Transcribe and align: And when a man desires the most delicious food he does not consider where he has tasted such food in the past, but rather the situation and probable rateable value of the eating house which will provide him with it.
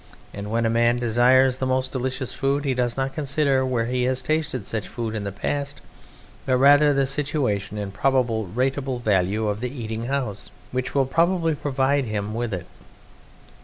And 0.33 0.49
when 0.49 0.65
a 0.65 0.69
man 0.71 0.97
desires 0.97 1.59
the 1.59 1.67
most 1.67 1.91
delicious 1.91 2.33
food 2.33 2.65
he 2.65 2.73
does 2.73 2.97
not 2.97 3.13
consider 3.13 3.63
where 3.63 3.85
he 3.85 4.05
has 4.05 4.23
tasted 4.23 4.65
such 4.65 4.87
food 4.87 5.13
in 5.13 5.25
the 5.25 5.31
past, 5.31 5.79
but 6.47 6.57
rather 6.57 6.91
the 6.91 7.05
situation 7.05 7.77
and 7.77 7.93
probable 7.93 8.47
rateable 8.47 8.97
value 8.99 9.47
of 9.47 9.59
the 9.61 9.69
eating 9.69 10.05
house 10.05 10.49
which 10.71 10.95
will 10.95 11.05
provide 11.05 12.05
him 12.05 12.33
with 12.33 12.51
it. 12.51 12.65